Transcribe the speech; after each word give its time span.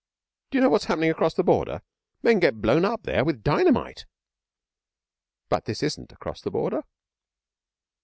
'D'you 0.49 0.59
know 0.61 0.67
what's 0.69 0.85
happening 0.85 1.11
across 1.11 1.35
the 1.35 1.43
Border? 1.43 1.83
Men 2.23 2.39
get 2.39 2.59
blown 2.59 2.85
up 2.85 3.03
there 3.03 3.23
with 3.23 3.43
dynamite.' 3.43 4.07
'But 5.47 5.65
this 5.65 5.83
isn't 5.83 6.11
across 6.11 6.41
the 6.41 6.49
Border?' 6.49 6.81